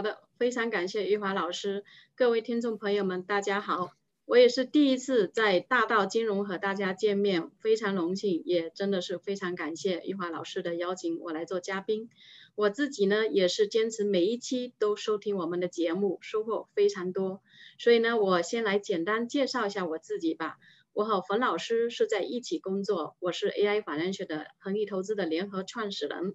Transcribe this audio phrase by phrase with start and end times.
[0.00, 1.84] 好的，非常感谢玉华老师，
[2.16, 3.92] 各位听众朋友们，大家好，
[4.24, 12.08] 我也是第一次在大道金融和大家见面，非常荣幸，也真的是非常感谢玉华老师的邀请，我来做嘉宾。
[12.54, 17.42] 我自己呢，也是坚持每一期都收听我们的节目，收获非常多。
[17.78, 20.56] 所以呢，我先来简单介绍一下我自己吧。
[20.92, 26.34] 我和冯老师是在一起工作，我是 AI Financial 的恒益投资的联合创始人。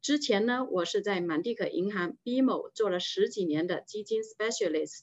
[0.00, 5.00] 之前呢，我是在满地可银行 BMO 做了十几年的基金 specialist，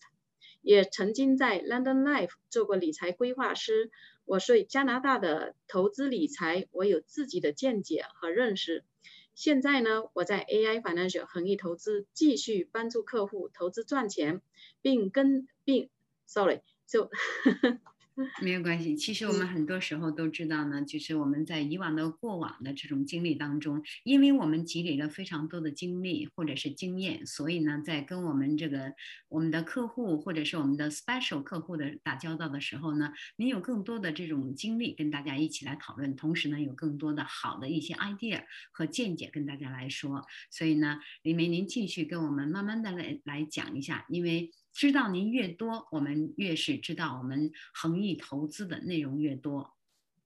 [0.61, 3.91] 也曾经在 London Life 做过理财规划师。
[4.25, 8.85] 我对加拿大的投资理财，我有自己的见解和认识。
[9.35, 14.41] 现在呢，我在 AI Financial 恒益投资继续帮助客户投资赚钱，
[14.81, 15.89] 并跟并
[16.25, 17.11] ，sorry，就。
[18.43, 28.93] 没有关系，其实我们很多时候都知道呢，就是我们在以往的过往的这种经历当中，因为我们积累了非常多的经历或者是经验，所以呢，在跟我们这个
[29.29, 44.51] 我们的客户或者是我们的 special 客户的打交道的时候呢，您有更多的这种经历跟大家一起来讨论，同时呢，有更多的好的一些 idea 和见解跟大家来说，所以呢，李梅您继续跟我们慢慢的来来讲一下，因为。
[44.73, 49.73] 知道您越多，我们越是知道我们恒益投资的内容越多。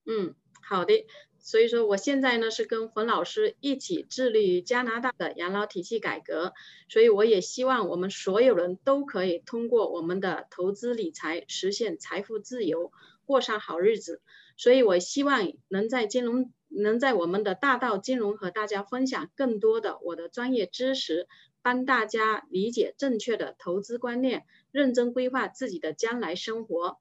[0.06, 1.06] 嗯，好的。
[1.40, 6.54] 所以说，我现在呢是跟冯老师一起致力于加拿大的养老体系改革，
[6.90, 12.92] 所以我也希望我们所有人都可以通过我们的投资理财实现财富自由，
[13.24, 14.22] 过上好日子。
[14.58, 21.28] 所以我希望能在金融，能在我们的大道金融和大家分享更多的我的专业知识。
[21.62, 27.00] 帮大家理解正确的投资观念，认真规划自己的将来生活。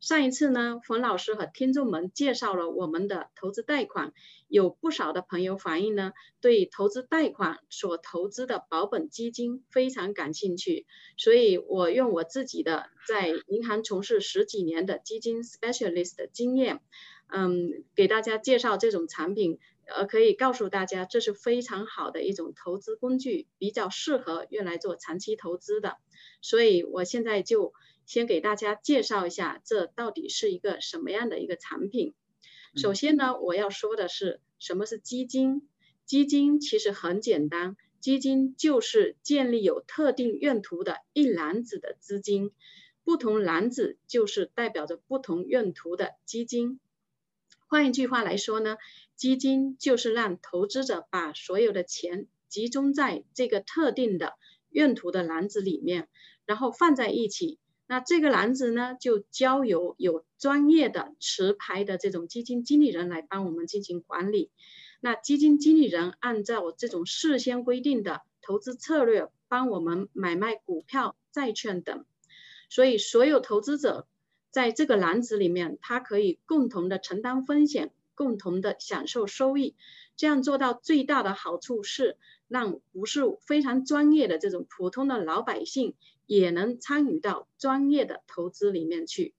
[0.00, 4.14] 上一次呢，冯老师和听众们介绍了我们的投资贷款，
[4.48, 10.86] 有不少的朋友反映呢，对投资贷款所投资的保本基金非常感兴趣。
[11.18, 16.80] 所以我用我自己的在银行从事十几年的基金 specialist 的经验，
[17.26, 19.58] 嗯，给大家介绍这种产品。
[19.94, 25.96] 呃，可以告诉大家，这是非常好的一种投资工具，比较适合用来做长期投资的。
[26.40, 27.72] 所以我现在就
[28.06, 32.14] 先给大家介绍一下，这到底是一个什么样的一个产品。
[32.76, 35.68] 首先呢，我要说的是，什么是基金？
[36.06, 42.52] 基金其实很简单，基金就是建立有特定用途的一篮子的资金，
[43.04, 46.80] 不同篮子就是代表着不同用途的基金。
[47.66, 48.76] 换一句话来说呢？
[49.20, 54.32] 基金就是让投资者把所有的钱集中在这个特定的
[54.70, 56.08] 用途的篮子里面，
[56.46, 57.58] 然后放在一起。
[57.86, 64.50] 那这个篮子呢，就交由有专业的持牌的这种基金经理人来帮我们进行管理。
[65.02, 72.06] 那基金经理人按照这种事先规定的投资策略，帮我们买卖股票、债券等。
[72.70, 74.08] 所以，所有投资者
[74.50, 77.92] 在这个篮子里面，他可以共同的承担风险。
[78.20, 79.74] 共同的享受收益，
[80.14, 85.94] 这样做到最大的好处是让不是非常专业的这种普通的老百姓
[86.26, 89.32] 也能参与到专业的投资里面去，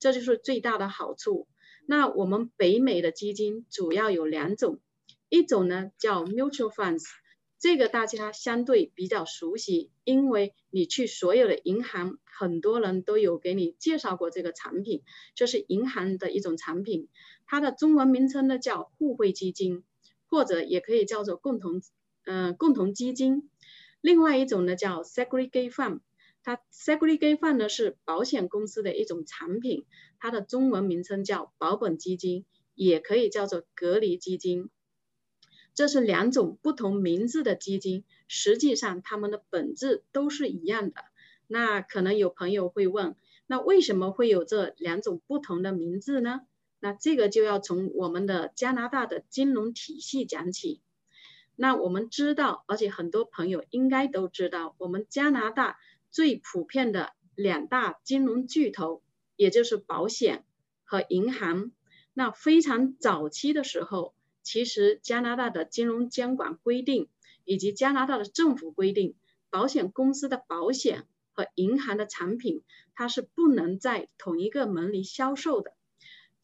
[0.00, 1.46] 这就是最大的好处。
[1.86, 4.80] 那我们北美的基金主要有两种，
[5.28, 7.04] 一种呢叫 mutual funds，
[7.60, 15.04] 这个大家相对比较熟悉，因为你去所有的银行，很多人都有给你介绍过这个产品，
[15.36, 17.08] 这是银行的一种产品。
[17.46, 19.84] 它的中文名称呢叫互惠基金，
[20.28, 21.80] 或者也可以叫做共同，
[22.24, 23.50] 嗯，共同基金。
[24.00, 26.00] 另外一种呢叫 segregate fund，
[26.42, 29.84] 它 segregate fund 呢是保险公司的一种产品，
[30.18, 34.70] 它的中文名称叫保本基金，也可以叫做隔离基金。
[35.74, 41.04] 这是两种不同名字的基金，实际上它们的本质都是一样的。
[41.46, 43.14] 那可能有朋友会问，
[43.46, 46.40] 那为什么会有这两种不同的名字呢？
[46.80, 50.80] 那这个就要从我们的加拿大的金融体系讲起。
[51.54, 55.78] 那我们知道，而且很多朋友应该都知道，我们加拿大
[56.10, 59.02] 最普遍的两大金融巨头，
[59.36, 60.44] 也就是保险
[60.84, 61.72] 和银行。
[62.12, 67.08] 那非常早期的时候，其实加拿大的金融监管规定
[67.44, 69.14] 以及加拿大的政府规定，
[69.48, 72.62] 保险公司的保险和银行的产品，
[72.94, 75.74] 它是不能在同一个门里销售的。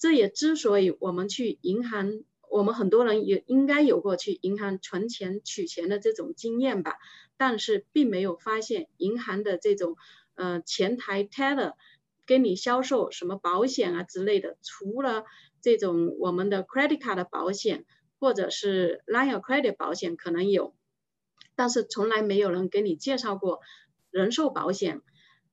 [0.03, 6.97] 这也之所以我们去银行，我们很多人也应该有过去银行存钱取钱的这种经验吧，
[7.37, 9.95] 但是并没有发现银行的这种
[10.35, 11.75] 呃前台 teller
[12.27, 15.25] 跟你销售什么保险啊之类的，除了
[15.61, 17.85] 这种我们的 credit card 的保险
[18.19, 20.75] 或者是 line of credit 保险可能有，
[21.55, 23.61] 但是从来没有人给你介绍过
[24.11, 25.01] 人寿保险，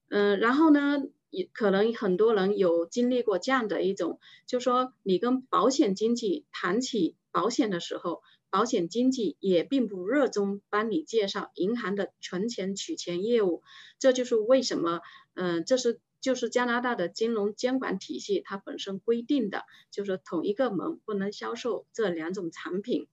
[0.10, 13.64] 嗯，然后呢，也可能很多人有经历过这样的一种，就说你跟保险经纪谈起保险的时候，保险经纪也并不热衷帮你介绍银行的存钱取钱业务，
[14.00, 15.02] 这就是为什么，
[15.34, 16.00] 嗯，这是。
[16.22, 23.08] 就是加拿大的金融监管体系，它本身规定的就是同一个门不能销售这两种产品。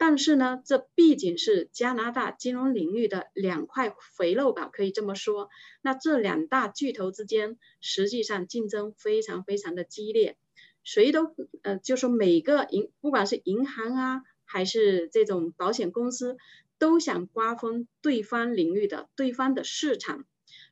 [0.00, 5.48] 但是呢，这毕竟是加拿大金融领域的两块肥肉吧，可以这么说。
[5.82, 10.36] 那这两大巨头之间，实际上竞争非常非常的激烈，
[10.84, 16.36] 谁都呃，就说每个银，不管是银行啊，还是这种保险公司，
[16.78, 20.24] 都想瓜分对方领域的对方的市场。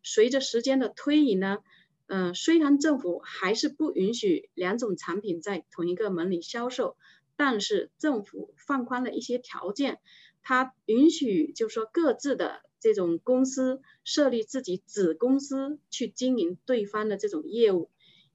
[0.04, 1.58] 随着时间的推移呢，
[2.06, 6.96] 嗯，虽然政府还是不允许两种产品在同一个门里销售，
[7.36, 10.00] 但是政府放宽了一些条件，
[10.42, 17.90] 它允许就是说各自的这种公司设立自己子公司去经营对方的这种业务，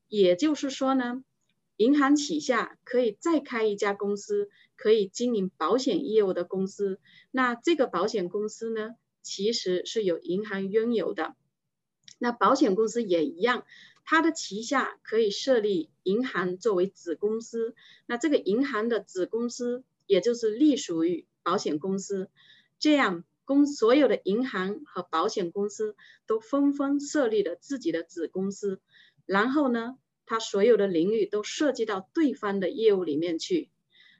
[0.07, 1.24] 也就是说呢，
[1.77, 7.00] 银行旗下可以再开一家公司，可以经营保险业务的公司，
[7.31, 11.36] 那这个保险公司呢，其实是有银行拥有的。
[12.19, 13.65] 那保险公司也一样，
[14.11, 17.75] 它的旗下可以设立银行作为子公司，
[18.05, 22.29] 那这个银行的子公司也就是隶属于保险公司，
[22.77, 25.95] 这样公所有的银行和保险公司
[26.27, 28.81] 都纷纷设立了自己的子公司，
[29.25, 33.69] 然后呢，它所有的领域都涉及到对方的业务里面去。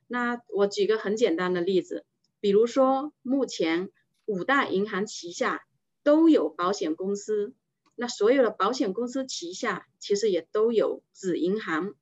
[0.08, 2.06] 那我举个很简单的例子，
[2.40, 3.90] 比如说目前
[4.26, 5.66] 五大银行旗下
[6.02, 7.54] 都有保险公司。
[8.02, 11.94] 那所有的保险公司旗下其实也都有子银行，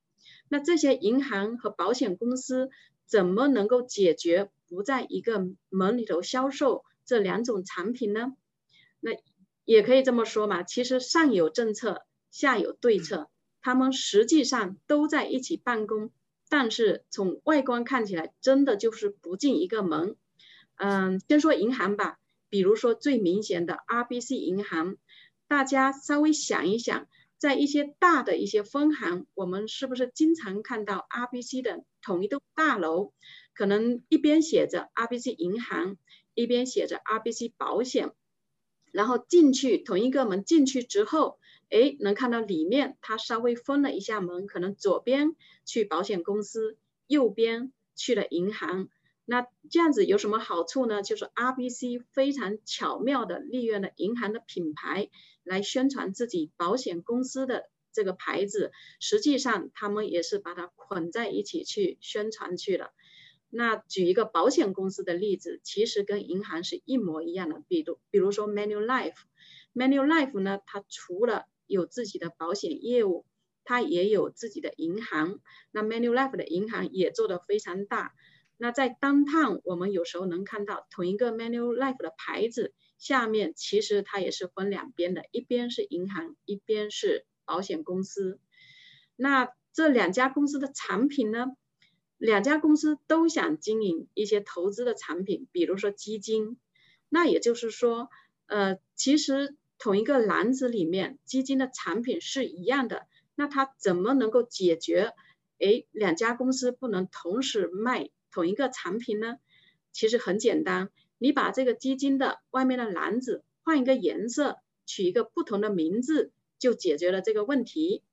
[0.48, 2.70] 那这些银行和保险公司
[3.06, 8.32] 怎么能够解决不在一个门里头销售这两种产品呢？
[9.02, 9.12] 那
[9.66, 13.30] 也可以这么说嘛，其实上有政策，下有对策，
[13.62, 16.12] 他们实际上都在一起办公，
[16.48, 20.16] 但是从外观看起来，真的就是不进一个门。
[20.78, 24.96] 嗯，先说银行吧，比如说最明显的 RBC 银行。
[25.50, 27.08] 大家稍微想一想，
[27.40, 33.14] 在一些大的一些分行，我们是不是经常看到 RBC 的同一栋大楼，
[33.56, 35.98] 可能一边写着 RBC 银行，
[36.36, 38.12] 一边写着 RBC 保险，
[38.92, 41.40] 然后进去同一个门进去之后，
[41.72, 45.36] 哎，能看到里面它稍微分了一下门，可能左边
[45.66, 48.88] 去保险公司，右边去了银行。
[49.32, 51.04] 那这样子有什么好处呢？
[51.04, 55.12] 就是 RBC 非常巧妙的利用了银行的品牌
[55.44, 62.90] 来宣传自己保险公司的这个牌子，实际上他们也是把它捆在一起去宣传去了。
[63.52, 73.28] 那举一个保险公司的例子，其实跟银行是一模一样的，比如比如说 Manulife，Manulife 呢，它除了有自己的保险业务，
[73.64, 75.40] 它也有自己的银行。
[75.70, 78.16] 那 Manulife 的银行也做得非常大。
[78.62, 88.38] 那在当趟，我们有时候能看到同一个 Manulife 的牌子下面，其实它也是分两边的，一边是银行，一边是保险公司。
[89.16, 91.48] 那这两家公司的产品呢？
[92.18, 96.58] 两家公司都想经营一些投资的产品，比如说基金。
[97.08, 98.10] 那也就是说，
[98.48, 103.08] 呃，其实同一个篮子里面，基金的产品是一样的。
[103.36, 105.14] 那它怎么能够解决？
[105.60, 108.10] 哎，两家公司不能同时卖？
[108.32, 109.38] 同一个产品呢，
[109.92, 118.04] 其实很简单，你把这个基金的外面的篮子换一个颜色，取一个不同的名字，就解决了这个问题。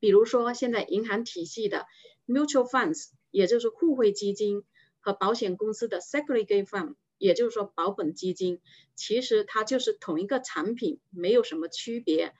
[0.00, 1.86] 比如说，现在银行体系的
[2.26, 4.64] mutual funds，也就是互惠基金，
[5.00, 8.60] 和保险公司的 segregate fund，也就是说保本基金，
[8.94, 12.34] 其实它就是同一个产品，没有什么区别。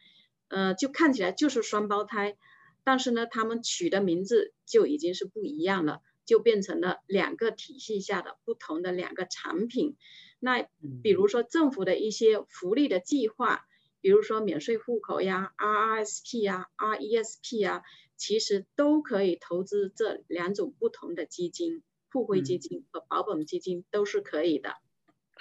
[0.49, 2.37] 呃，就看起来就是双胞胎，
[2.85, 6.01] 但是呢，他们取的名字就已经是不一样了。
[6.33, 9.97] 就变成了两个体系下的不同的两个产品。
[10.41, 10.67] 那
[11.03, 13.67] 比如说政府的一些福利的计划，
[14.01, 17.83] 比如说免税户口呀、RRSP 呀、RESP 呀，
[18.17, 24.77] 其实都可以投资这两种不同的基金，互惠基金和保本基金都是可以的。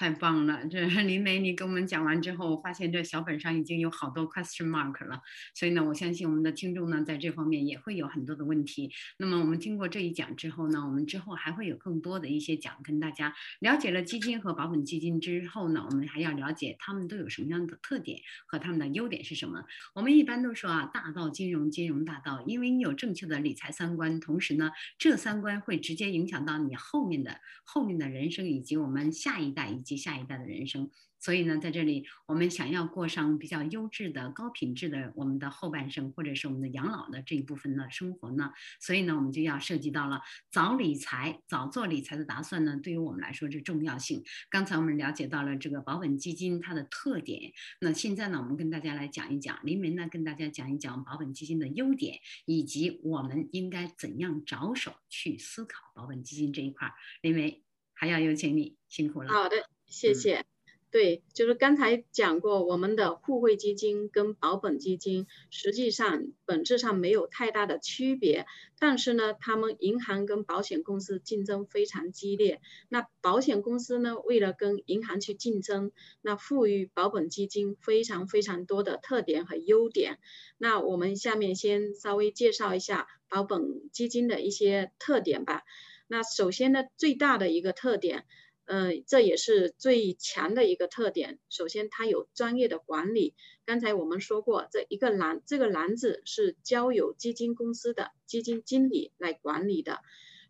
[0.02, 0.66] 太棒了！
[0.66, 5.22] 这 林梅，你跟我们讲完之后，发现这小本上已经有好多 question mark 了。
[5.54, 8.92] 所以呢，我相信我们的听众呢，在这方面也会有很多的问题。
[9.18, 19.64] 那么我们经过这一讲之后呢，我们之后还会有更多的一些讲，跟大家了解了基金和保本基金之后呢，我们还要了解他们都有什么样的特点和他们的优点是什么。
[19.94, 29.91] 我们一般都说啊，大道金融，金融大道，因为你有正确的理财三观，同时呢，这三观会直接影响到你后面的后面的人生以及我们下一代以及。
[29.92, 30.90] 及下一代的人生。
[31.20, 44.24] 所以呢，在这里，我们想要过上比较优质的、高品质的我们的后半生，或者是我们的养老的这一部分的生活呢，所以呢，我们就要涉及到了早理财、早做理财的打算呢，对于我们来说这重要性。
[44.50, 56.92] 刚才我们了解到了这个保本基金它的特点，那现在呢，我们跟大家来讲一讲，林梅呢跟大家讲一讲保本基金的优点，以及我们应该怎样着手去思考保本基金这一块。
[57.22, 57.62] 林梅，
[57.94, 59.32] 还要有请你，辛苦了。
[59.32, 59.56] 好的，
[59.92, 60.46] 谢谢。
[60.90, 68.46] 对，就是刚才讲过，我们的互惠基金跟保本基金实际上本质上没有太大的区别，
[68.78, 72.60] 但是呢，他们银行跟保险公司竞争非常激烈。
[72.90, 80.20] 那保险公司呢，为了跟银行去竞争，那赋予保本基金非常非常多的特点和优点。
[80.58, 85.64] 那我们下面先稍微介绍一下保本基金的一些特点吧。
[86.10, 88.26] 那首先呢，最大的一个特点。
[88.74, 91.40] 嗯，这也是最强的一个特点。
[91.50, 93.36] 首先，它有专业的管理。
[93.66, 100.00] 刚才我们说过，这一个篮，这个篮子是交由基金公司的基金经理来管理的。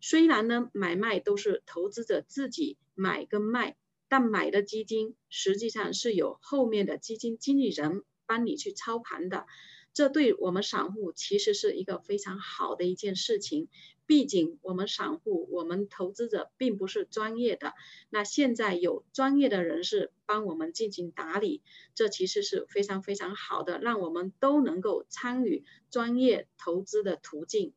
[0.00, 3.76] 虽然呢，买卖都是投资者自己买跟卖，
[4.08, 9.46] 但买的基金实际上是有后面的基金经理人帮你去操盘的。
[9.94, 13.68] 这对我们散户其实是一个非常好的一件事情。
[14.06, 17.72] 毕竟我们散户，我们投资者并不是专业的，
[18.10, 21.62] 那现在有专业的人士帮我们进行打理，
[21.94, 27.72] 这其实是非常非常好的，让我们都能够参与专业投资的途径。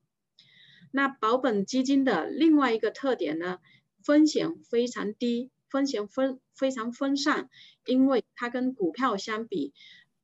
[0.91, 3.60] 那保本基金的另外一个特点呢，
[4.03, 7.50] 风险非常低，风险分非常分散，
[7.86, 9.74] 因为它跟股票相比，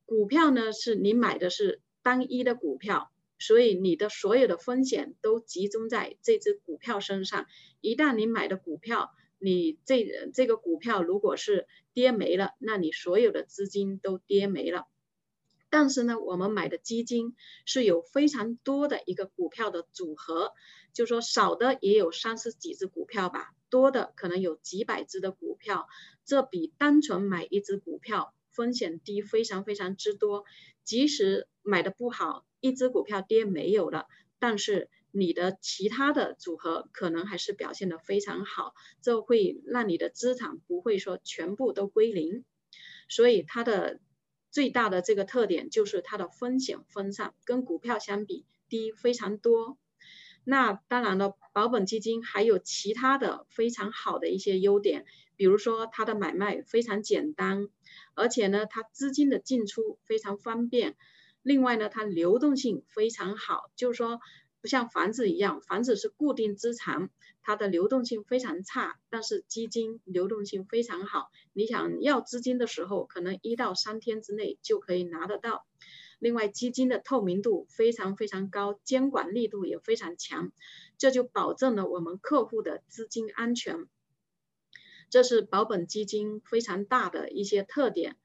[0.05, 3.10] 股票呢是你买的是单一的股票。
[3.41, 7.47] 所以你的所有的风险都集中在这只股票身上。
[7.81, 14.87] 一旦你买的股票，你这这个股票如果是跌没了，那你所有的资金都跌没了。
[15.71, 17.33] 但是呢，我们买的基金
[17.65, 20.51] 是有非常多的一个股票的组合，
[20.93, 25.87] 就说少的也有三十几只股票吧，多的可能有几百只的股票，
[26.25, 30.45] 这比单纯买一只股票风险低非常非常之多。
[30.83, 32.45] 即使买的不好。
[32.63, 34.05] 一只股票跌没有了，
[34.37, 42.45] 但是你的其他的组合可能还是表现的非常好，这会让你的资产不会说全部都归零。
[43.09, 43.99] 所以它的
[44.51, 49.79] 最大的这个特点就是它的风险分散，跟股票相比低非常多。
[50.43, 55.07] 那当然了，保本基金还有其他的非常好的一些优点，
[55.41, 57.67] 比如说它的买卖非常简单，
[58.13, 60.95] 而且呢，它资金的进出非常方便。
[61.41, 64.19] 另外呢，它流动性非常好，就是说
[64.61, 67.09] 不像房子一样，房子是固定资产，
[67.41, 68.99] 它的流动性非常差。
[69.09, 75.65] 但是基金流动性非常好，你想要资金的时候，可能一到三天之内就可以拿得到。
[76.19, 80.51] 另外，基金的透明度非常非常高，监管力度也非常强，
[80.99, 83.87] 这就保证了我们客户的资金安全。
[85.11, 88.15] 这是保本基金非常大的一些特点。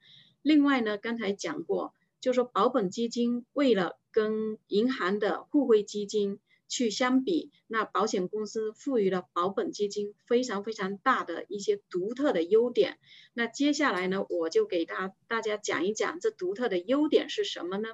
[0.40, 1.92] 另外呢，刚才讲过。
[2.18, 12.98] 就说保本基金为了跟银行的互惠基金去相比，那保险公司赋予了保本基金非常非常大的一些独特的优点。
[13.32, 17.90] 那接下来呢，我就给大大家讲一讲这独特的优点是什么呢？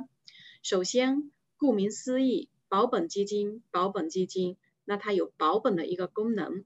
[0.62, 4.56] 首先，顾名思义，保本基金，保本基金，
[4.86, 6.64] 那它有保本的一个功能。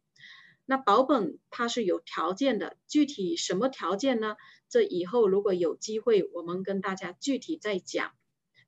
[0.66, 4.36] 那保本它是有条件的，具体什么条件呢？
[4.68, 8.10] 这以后如果有机会，我们跟大家具体再讲。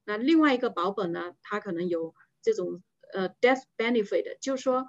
[0.05, 4.87] 那另外一个保本呢，它可能有这种呃 death benefit，就是说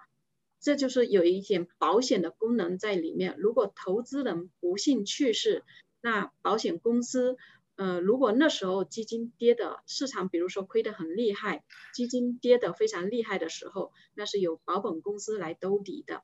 [0.60, 3.36] 这就是有一点保险的功能在里面。
[3.40, 5.64] 如果投资人不幸去世，
[6.00, 7.38] 那保险公司
[7.76, 11.64] 呃如果那时候基金跌的市场，比如说亏得很厉害，
[11.94, 16.24] 基金跌得非常厉害的时候，那是由保本公司来兜底的。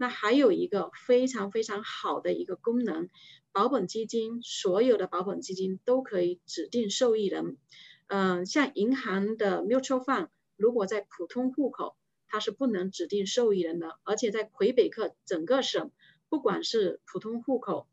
[0.00, 3.10] 那还有一个非常非常好的一个功能，
[3.52, 7.58] 保本基金所有的保本基金都可以指定受益人。
[8.06, 13.98] 嗯，像银行的 mutual fund，如果在普通户口，它是不能指定受益人的。
[14.02, 15.90] 而且在魁北克整个省，
[16.30, 17.86] 不管是普通户口，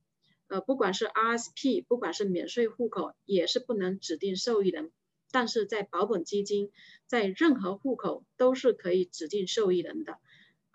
[0.47, 4.91] 呃，不管是 RSP，不管是免税户口，也是不能指定受益人。
[5.29, 6.71] 但是在保本基金，
[7.05, 10.19] 在任何户口都是可以指定受益人的。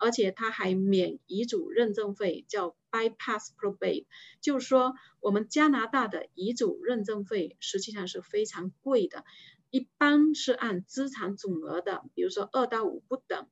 [0.02, 4.06] 而且它还免遗嘱认证费，叫 bypass probate，
[4.40, 9.24] 就是说我们加拿大的遗嘱认证费实际上是非常贵的，
[9.70, 13.46] 一般是按资产总额的，比如说二到五不等。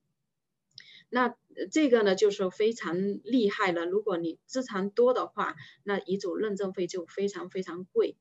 [1.09, 1.37] 那
[1.71, 3.87] 这个呢就是非常厉害了。
[3.87, 5.55] 如果你资产多的话，
[5.85, 8.17] 那遗嘱认证费就非常非常贵。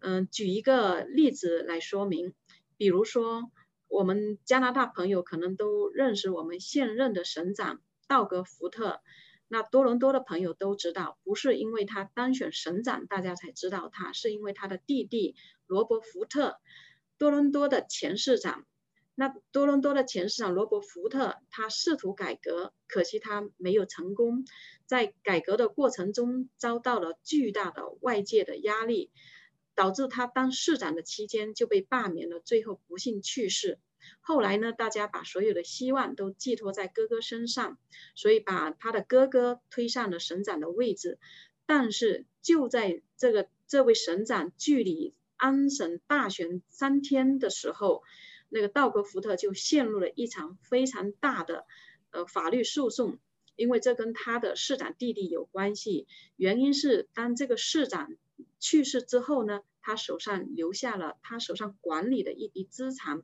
[0.00, 2.34] 嗯，举一个例子来说明，
[2.76, 3.50] 比如说
[3.90, 9.00] 我们加拿大朋友可能都认识我们现任的省长道格福特。
[9.48, 15.34] 那多伦多的朋友都知道，不是因为他当选省长大家才知道他，是因为他的弟弟
[15.66, 16.56] 罗伯福特，
[17.18, 18.64] 多伦多的前市长。
[19.16, 24.44] 那多伦多的前市长罗伯福特，他试图改革，可惜他没有成功，
[24.86, 29.10] 在改革的过程中遭到了巨大的外界的压力。
[29.74, 33.78] 导致他当市长的期间就被罢免了，最后不幸去世。
[34.20, 37.78] 后来呢，大家把所有的希望都寄托在哥哥身上，
[38.14, 41.18] 所以把他的哥哥推上了省长的位置。
[41.66, 48.02] 但是就在这个这位省长距离安省大选三天的时候，
[48.48, 51.66] 那个道格福特就陷入了一场非常大的
[52.10, 53.18] 呃法律诉讼，
[53.54, 56.08] 因为这跟他的市长弟弟有关系。
[56.36, 58.16] 原因是当这个市长
[58.58, 59.60] 去世之后呢？
[59.82, 63.22] 他手上留下了他手上管理的一笔资产，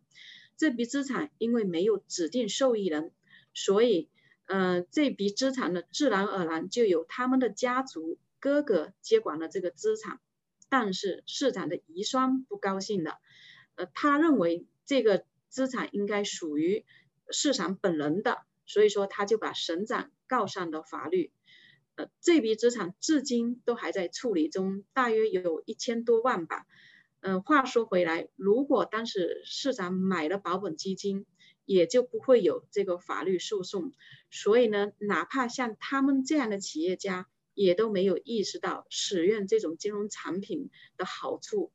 [0.56, 3.12] 这笔资产因为没有指定受益人，
[3.52, 4.08] 所以，
[4.46, 10.18] 呃，这笔资产呢，自然而然就由他们的家族哥哥接管了这个资产。
[10.70, 13.18] 但是市长的遗孀不高兴了，
[13.74, 16.86] 呃，他认为这个资产应该属于
[17.30, 21.30] 市长本人的，所以说他就把省长告上了法律。
[21.96, 26.66] 呃，这笔资产至今都还在处理中，大约有一千多万吧。
[27.20, 31.26] 嗯，话说回来，如果当时市长买了保本基金，
[31.64, 33.94] 也就不会有这个法律诉讼。
[34.30, 41.72] 所以呢，哪怕像他们这样的企业家，也都没有意识到使用这种金融产品的好处，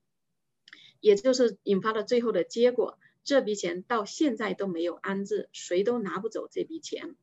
[0.99, 7.15] 也就是引发了最后的结果，这笔钱到现在都没有安置，谁都拿不走这笔钱。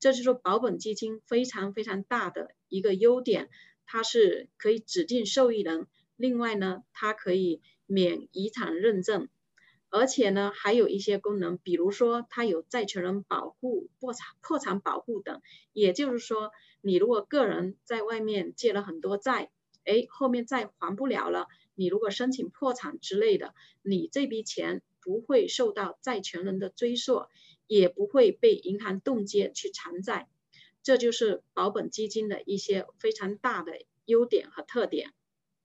[0.00, 3.48] 这就是说，保本基金非常非常大的一个优点，
[3.84, 5.86] 它是可以指定受益人，
[6.16, 9.28] 另外呢，它可以免遗产认证，
[9.90, 15.40] 而且呢，还有一些功能，比如说它有债权人保护、破产破产保护等。
[15.72, 19.50] 也就是说，你如果个人在外面借了很多债，
[19.84, 27.24] 哎，后面债还不了了，你如果申请破产之类的，你这笔钱不会受到债权人的追溯。
[27.68, 30.28] 也不会被银行冻结去偿债，
[30.82, 35.12] 这就是保本基金的一些非常大的优点和特点。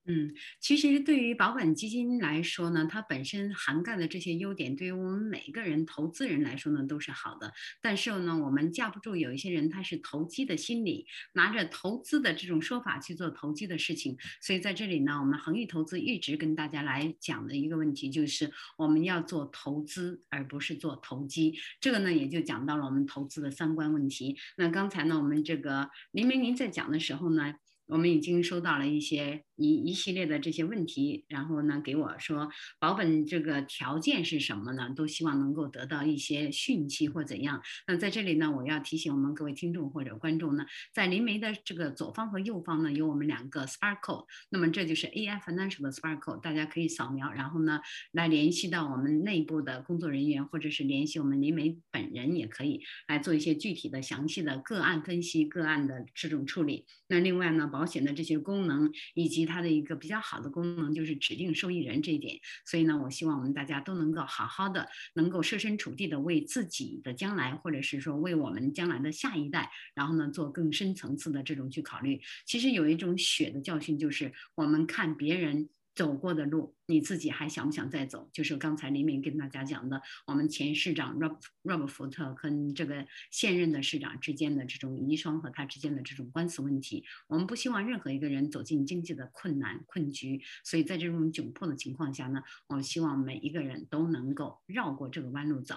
[0.06, 7.50] 嗯，其实对于保本基金来说呢，它本身涵盖的这些优点，对于我们每个人投资人来说呢，都是好的。
[7.80, 14.14] 但是呢，我们架不住有一些人他是投机的心理，拿着投资的这种说法去做投机的事情。
[14.42, 21.58] 所以在这里呢，我们恒益投资一直跟大家来讲的一个问题就是，我们要做投资，而不是做投机。
[21.80, 24.36] 这个呢，也就讲到了我们投资的三观问题。
[24.58, 27.54] 那刚才呢，我们这个林明您在讲的时候呢，
[27.86, 29.42] 我们已经收到了一些。
[29.56, 34.92] 一一系列的这些问题，然后呢，给我说保本这个条件是什么呢？
[34.94, 37.62] 都希望能够得到一些讯息或怎样。
[37.86, 47.80] 那在这里呢，我要提醒我们各位听众或者观众呢，在林梅的这个左方和右方呢，有我们两个 Sparkle，那么这就是 AI Financial 的 Sparkle，大家可以扫描，然后呢，
[48.12, 56.86] 来联系到我们内部的工作人员，或者是联系我们林梅本人也可以来做一些具体的、详细的个案分析、个案的这种处理。
[57.08, 72.20] 那另外呢，保险的这些功能以及它的一个比较好的功能就是指定受益人这一点，所以呢，我希望我们大家都能够好好的，能够设身处地的为自己的将来，或者是说为我们将来的下一代，然后呢，做更深层次的这种去考虑。
[72.46, 76.74] 其实有一种血的教训，就是我们看别人走过的路。
[76.86, 78.28] 你自己还想不想再走？
[78.32, 87.04] 就是刚才黎明跟大家讲的，我们前市长 Rob Rob 福特跟这个现任的市长之间的这种遗孀和他之间的这种官司问题。
[87.26, 95.76] 我们不希望任何一个人走进经济的困难困局，所以在这种窘迫的情况下呢，我们希望每一个人都能够绕过这个弯路走。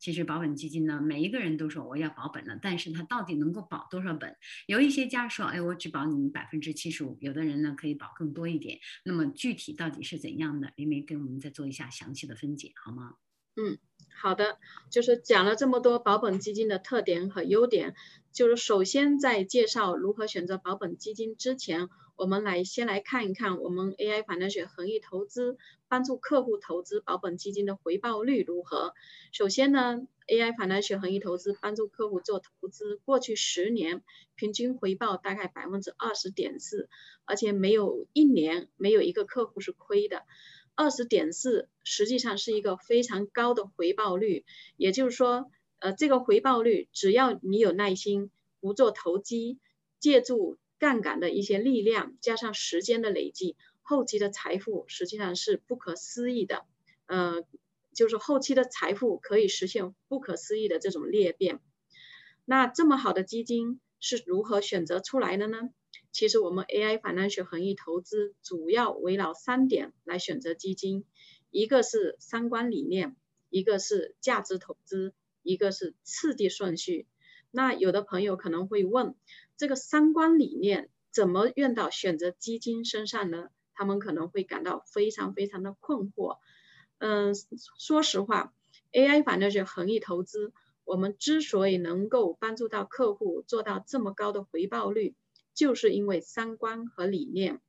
[0.00, 4.34] 其实保本基金呢，每一个人都说我要保本了，但是他到底能够保多少本？
[4.66, 8.76] 有一些家说，哎，我只保你百分之七十五，有的人呢可以保更多一点。
[9.04, 10.47] 那么具体到底是怎样？
[10.60, 13.14] 的，林梅跟我们再做一下详细的分解，好吗？
[13.56, 13.78] 嗯，
[14.20, 14.58] 好的，
[14.90, 17.94] 就是讲了这么多保本基金的特点和优点，
[18.32, 28.92] 就是首先在介绍如何选择保本基金之前，我们来先来看一看我们 AI 反正选恒益投资帮助客户投资保本基金的回报率如何。
[29.30, 34.02] 首先呢，AI 反正选恒益投资帮助客户做投资，过去十年
[34.34, 36.88] 平均回报大概百分之二十点四，
[37.24, 40.24] 而且没有一年没有一个客户是亏的。
[40.74, 44.44] 二十点四实际上是一个非常高的回报率，
[44.76, 49.60] 也就是说，呃，这个回报率只要你有耐心，不做投机，
[50.00, 56.64] 借助杠杆的一些力量，加上时间的累积，后期的财富实际上是不可思议的。
[57.06, 57.44] 呃，
[57.94, 61.60] 就是后期的财富可以实现不可思议的这种裂变。
[62.44, 65.70] 那这么好的基金是如何选择出来的呢？
[66.12, 71.04] 其实我们 AI 反 l 学恒益投资主要围绕三点来选择基金，
[71.50, 73.16] 一个是三观理念，
[73.50, 75.14] 一个是价值投资。
[75.44, 77.06] 一个是次第顺序，
[77.50, 79.14] 那有的朋友可能会问，
[79.58, 83.48] 这个三观理念怎么用到选择基金身上呢？
[83.74, 86.38] 他们可能会感到非常非常的困惑。
[86.98, 87.34] 嗯，
[87.78, 88.54] 说实话
[88.92, 90.52] ，AI 反正是恒益投资，
[90.84, 95.14] 我们之所以能够帮助到客户做到这么高的回报率，
[95.54, 97.60] 就是因为三观和理念。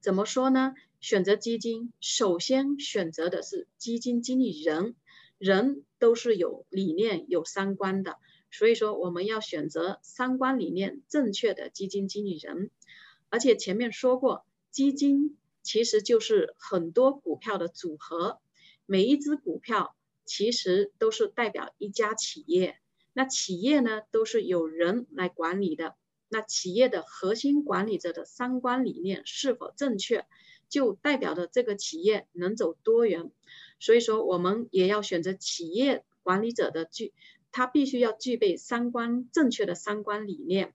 [0.00, 0.74] 怎么说呢？
[1.00, 4.94] 选择基金，首先选择的是基金经理人。
[5.38, 8.16] 人都是有理念、有三观的，
[8.52, 12.70] 所以说我们要选择三观理念正确的基金经理人。
[13.30, 18.38] 而且前面说过，基金其实就是很多股票的组合，
[18.86, 22.76] 每一只股票其实都是代表一家企业。
[23.14, 25.96] 那企业呢，都是有人来管理的。
[26.28, 30.24] 那企业的核心管理者的三观理念是否正确，
[30.68, 33.30] 就代表着这个企业能走多远。
[33.78, 37.12] 所以说，我们也要选择企业管理者的具，
[37.52, 40.74] 他必须要具备三观正确的三观理念。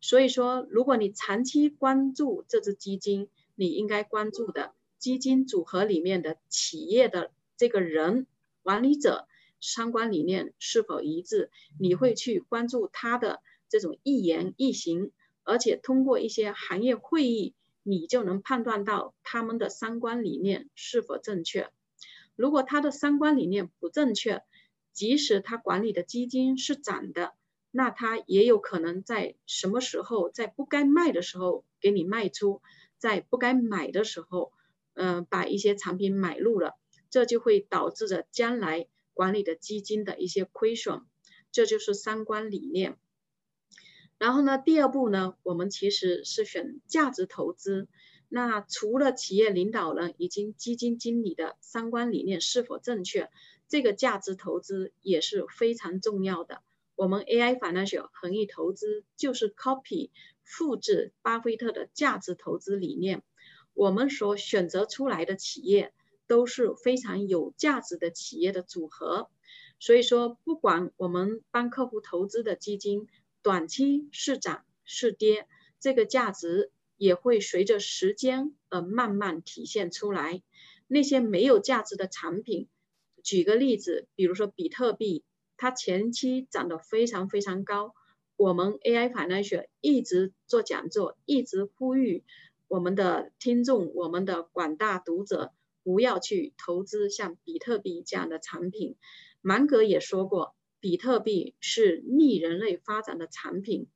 [0.00, 8.26] 所以说，如果你长期关注这只基金，你应该关注的基金组合里面的企业的这个人
[8.62, 9.26] 管理者
[9.60, 13.40] 三观理念是否一致，你会去关注他的
[13.70, 15.10] 这种一言一行，
[15.42, 21.70] 而且通过一些行业会议，你就能判断到他们的三观理念是否正确。
[22.36, 24.42] 如果他的三观理念不正确，
[24.94, 27.34] 即使他管理的基金是涨的，
[27.70, 32.62] 那他也有可能在什么时候在不该卖的时候给你卖出，
[32.96, 34.52] 在不该买的时候，
[34.94, 36.74] 嗯，把一些产品买入了，
[37.10, 41.02] 这就会导致着将来管理的基金的一些亏损。
[41.50, 42.96] 这就是三观理念。
[44.18, 47.88] 然后呢，第二步呢，我们其实是选价值投资。
[48.28, 53.30] 那除了企业领导人以及基金经理的三观理念是否正确，
[53.68, 56.62] 这个价值投资也是非常重要的。
[56.94, 60.10] 我们 AI Financial 恒益投资就是 copy
[60.42, 63.22] 复制巴菲特的价值投资理念。
[63.72, 65.92] 我们所选择出来的企业
[66.26, 69.28] 都是非常有价值的企业的组合。
[69.80, 73.08] 所以说，不管我们帮客户投资的基金
[73.42, 75.46] 短期是涨是跌，
[75.80, 76.70] 这个价值。
[76.96, 80.44] 也会随着时间而慢慢体现出来。
[80.86, 82.68] 那些没有价值的产品，
[83.24, 85.24] 举个例子，比如说比特币，
[85.56, 87.94] 它前期涨得非常非常高。
[88.36, 92.22] 我们 AI Financial 一直做讲座，一直呼吁
[92.68, 98.94] 我们的听众、我们的广大读者不要去投资像比特币这样的产品。
[99.40, 103.88] 芒格也说过，比特币是逆人类发展的产品，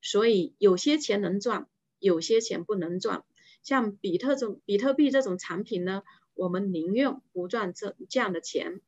[0.00, 1.68] 所以有些钱能赚。
[1.98, 3.24] 有些钱不能赚，
[3.62, 6.02] 像比特种比特币这种产品呢，
[6.36, 8.80] 我们宁愿不赚这这样的钱。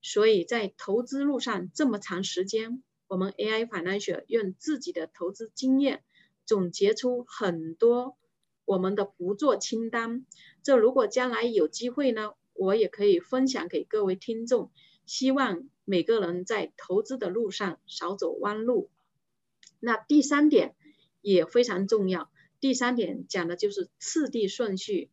[0.00, 6.02] 所以在投资路上这么长时间，我们 AI Financial 用自己的投资经验
[6.44, 8.16] 总结出很多
[8.64, 10.26] 我们的不做清单。
[10.62, 14.70] 这如果将来有机会呢，我也可以分享给各位听众。
[15.06, 18.88] 希望每个人在投资的路上少走弯路。
[19.80, 20.74] 那第三点
[21.20, 22.30] 也非常重要。
[22.60, 25.10] 第三点讲的就是次第顺序，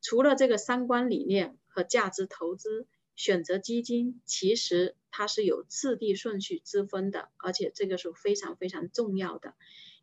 [0.00, 9.54] 除了这个三观理念和价值投资，选择基金其实它是有次第顺序之分的，而且这个是非常非常重要的，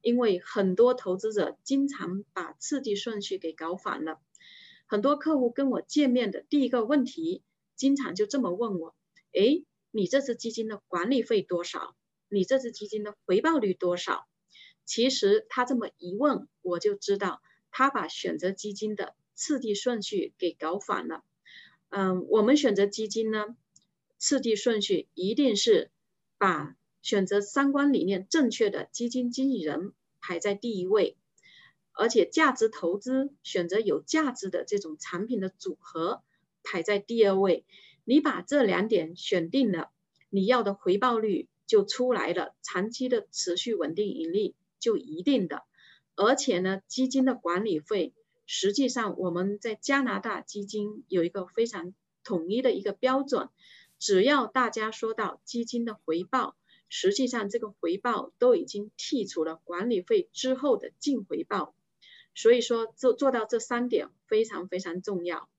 [0.01, 4.19] 因为很多投资者经常把次第顺序给搞反了。
[4.85, 7.41] 很多客户跟我见面的第一个问题，
[7.75, 8.95] 经常就这么问我：
[9.33, 11.95] 哎，你这支基金的管理费多少？
[12.29, 14.27] 你这支基金的回报率多少？
[14.83, 21.23] 其实他这么一问，我就知道他把选择基金的次第顺序给搞反了。
[21.89, 23.55] 嗯，我们选择基金呢，
[24.17, 25.91] 次第顺序一定是
[26.39, 31.17] 把选择三观理念正确的基金经理人排在第一位，
[31.91, 36.23] 而且价值投资选择有价值的这种产品的组合
[36.63, 37.63] 排在第二位。
[38.03, 39.91] 你把这两点选定了，
[40.29, 44.55] 你要的回报率就出来了，长期的持续稳定盈利。
[44.77, 45.63] 就一定的，
[46.15, 48.13] 而且呢，基金的管理费，
[48.45, 53.49] 实际上我们在加拿大基金有一个非常统一的一个标准，
[53.99, 56.55] 只要大家说到基金的回报，
[56.89, 61.75] 实际上这个回报都已经剔除了管理费之后的净回报。
[62.33, 65.49] 所以说，做做到这三点非常非常重要。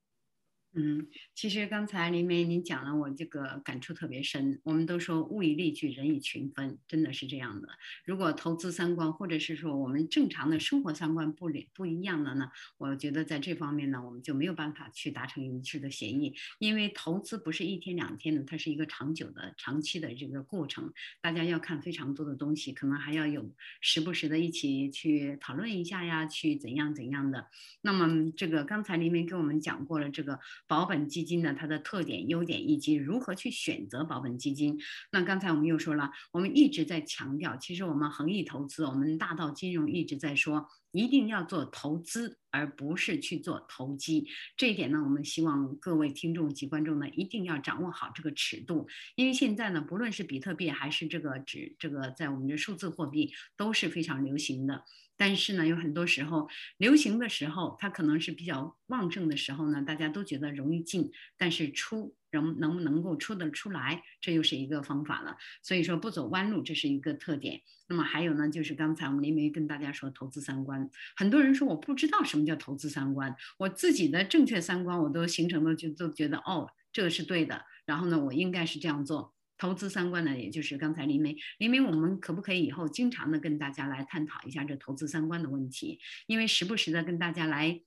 [0.78, 4.60] 嗯，其实刚才林梅您讲了，我这个感触特别深。
[4.62, 7.68] 我们都说物以类聚，人以群分，真的是这样的。
[8.04, 16.34] 如果投资三观，或者是说我们正常的生活三观不不一样的呢，我觉得在这方面呢，我们就没有办法去达成一致的协议。
[16.58, 20.92] 因为投资不是一天两天的，它是一个长久的、长期的这个过程。
[21.22, 27.46] 大家要看非常多的东西，可能还要有时不时的一起去讨论一下呀，去怎样怎样的。
[27.80, 30.38] 那么这个刚才林梅跟我们讲过了，这个。
[30.68, 34.78] 保本基金呢，它的特点、优点以及如何去选择保本基金。
[35.12, 44.26] 那刚才我们又说了，我们一直在强调，其实我们恒益投资，我们大道金融一直在说，一定要做投资，而不是去做投机。
[44.56, 48.88] 这一点呢，我们希望各位听众及观众呢，一定要掌握好这个尺度。
[49.14, 54.84] 因为现在呢，不论是比特币还是这个指这个在我们的数字货币都是非常流行的。
[55.16, 65.36] 但是呢，有很多时候流行的时候，它可能是比较旺盛的时候呢，大家都觉得容易进，但是出能能不能够出得出来，这又是一个方法了。
[65.62, 67.62] 所以说不走弯路，这是一个特点。
[67.88, 79.35] 那么还有呢，就是刚才我们林梅跟大家说投资三观，很多人说我不知道什么叫投资三观，我自己的正确三观我都形成了，就都觉得哦，这个是对的，然后呢，我应该是这样做。
[79.58, 85.98] 投资三观呢，也就是刚才林梅，林梅，我们可不可以以后经常的跟大家来探讨一下这投资三观的问题？
[86.26, 87.80] 因为时不时的跟大家来，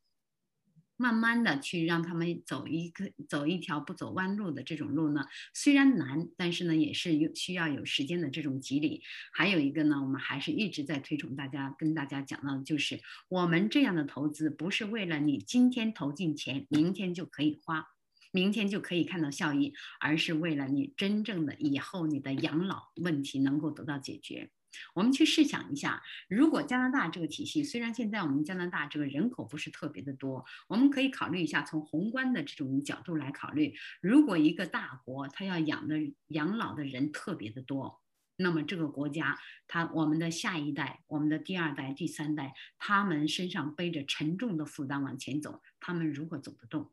[0.98, 9.02] 慢慢的去让他们走一个走一条不走弯路的这种路呢，虽然难，但是呢也是有需要有时间的这种积累。
[9.32, 17.86] 还有一个呢，我们还是一直在推崇大家跟大家讲到的就是，我们这样的投资不是为了你今天投进钱，明天就可以花。
[18.32, 24.52] 明天就可以看到效益，而是为了你真正的以后你的养老问题能够得到解决。
[24.94, 38.00] 我们去试想一下，如果加拿大这个体系，虽然现在我们加拿大这个人口不是特别的多，我们可以考虑一下，从宏观的这种角度来考虑，如果一个大国它要养的养老的人特别的多，
[38.36, 46.92] 那么这个国家它我们的下一代、我们的第二代、第三代，他们身上背着沉重的负担往前走，他们如何走得动？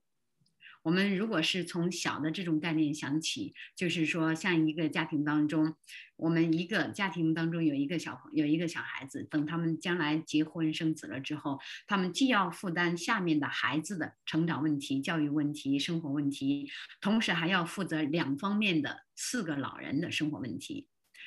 [0.86, 5.74] 我们如果是从小的这种概念想起，就是说，像一个家庭当中，
[6.14, 16.70] 我们一个家庭当中有一个小朋有一个小孩子，等他们将来结婚生子了之后，他们既要负担下面的孩子的成长问题、教育问题、生活问题，
[17.00, 20.86] 同时还要负责两方面的四个老人的生活问题，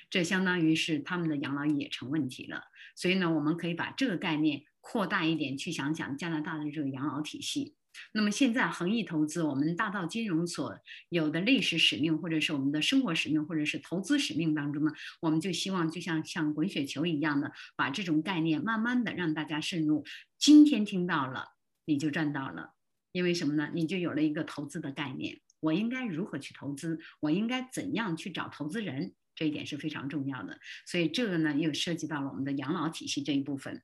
[0.10, 2.64] 这相当于是他们的养老也成问题了。
[2.96, 7.76] 所以呢，我们可以把这个概念扩大一点，去想想加拿大的这个养老体系。
[8.14, 10.78] 那么现在恒益投资，我们大道金融所
[11.10, 20.04] 有的历史使命，或者是我们的生活使命，或者是投资使命当中呢，我们就希望就像像滚雪球一样的，把这种概念慢慢的让大家渗入。
[20.38, 21.50] 今天听到了，
[21.86, 22.74] 你就赚到了，
[23.12, 23.70] 因为什么呢？
[23.74, 27.00] 你就有了一个投资的概念，我应该如何去投资？
[27.20, 29.14] 我应该怎样去找投资人？
[29.40, 33.82] 这一点是非常重要的，所以这个呢又涉及到了我们的养老体系这一部分。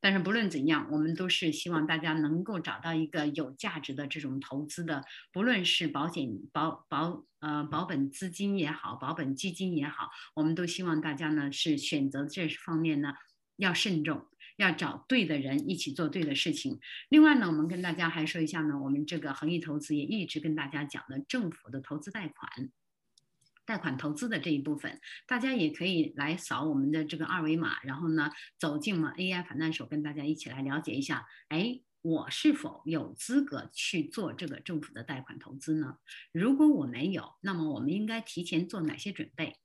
[0.00, 13.14] 但是不论怎样，我们都是希望大家能够找到一个有价值的这种投资的，不论是保险保保呃保本资金也好，保本基金也好，我们都希望大家呢是选择这方面呢
[13.56, 14.26] 要慎重，
[14.58, 16.80] 要找对的人一起做对的事情。
[17.08, 22.70] 另外呢，我们跟大家还说一下呢，我们这个恒益投资也一直跟大家讲的政府的投资贷款。
[23.68, 31.26] 贷款投资的这一部分，大家也可以来扫我们的这个二维码，然后呢，走进我们 AI 反弹手，跟大家一起来了解一下。
[31.48, 35.98] 哎，我是否有资格去做这个政府的贷款投资呢？
[36.32, 39.58] 如果我没有，那么我们应该提前做哪些准备？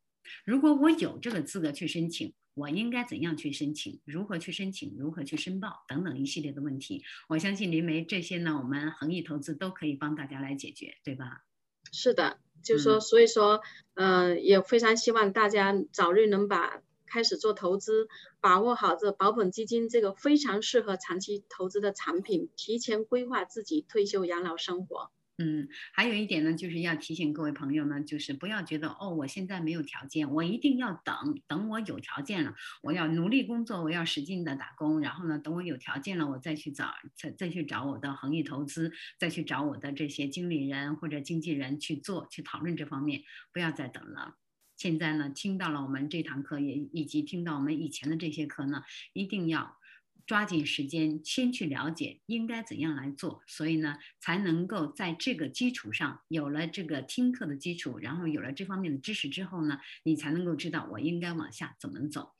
[0.43, 4.01] 如果我有这个资格去申请，我应该怎样去申请？
[4.03, 4.93] 如何去申请？
[4.99, 5.85] 如何去申报？
[5.87, 11.45] 等等一系列的问题，我相信林梅这些呢，我们恒益投资都可以帮大家来解决，对吧？
[11.93, 12.42] 是的。
[12.63, 13.61] 就说，所以说，
[13.93, 18.07] 呃，也非常希望大家早日能把开始做投资，
[18.41, 25.11] 把握好这保本基金这个非常适合长期投资的产品，提前规划自己退休养老生活。
[25.39, 31.15] 嗯，还有一点呢，就是要提醒各位朋友呢，就是不要觉得哦，我现在没有条件，我一定要等
[31.47, 44.35] 等我有条件了，我要努力工作，我要使劲的打工，然后呢，等我有条件了，我再去找再再去找我的恒益投资，再去找我的这些经理人或者经纪人去做去讨论这方面，不要再等了。
[44.75, 49.77] 现在呢，听到了我们这堂课，也以及听到我们以前的这些课呢，一定要
[50.25, 62.33] 抓紧时间先去了解应该怎样来做，所以呢，才能够在这个基础上有了这个听课的基础，然后有了这方面的知识之后呢，你才能够知道我应该往下怎么走。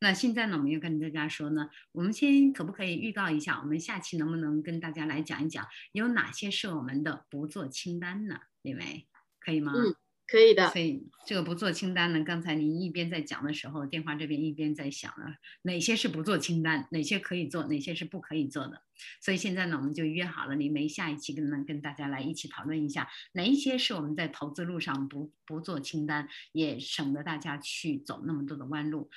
[0.00, 8.40] 那现在呢，我们要跟大家说呢，我们先可不可以预告一下，我们下期能不能跟大家来讲一讲有哪些是我们的不做清单呢？
[8.62, 9.06] 李梅，
[9.38, 9.72] 可以吗？
[9.74, 9.94] 嗯。
[10.30, 18.82] 可以的，所以这个不做清单呢，刚才您一边在讲的时候，电话这边一边在想啊哪些是不做清单，哪些可以做，哪些是不可以做的。
[19.20, 29.10] 所以现在呢，我们就约好了，李梅下一期跟能跟大家来一起讨论一下，哪一些是我们在投资路上不不做清单，也省得大家去走那么多的弯路。